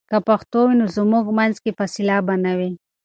[0.09, 2.71] که پښتو وي، نو زموږ منځ کې فاصله به نه وي.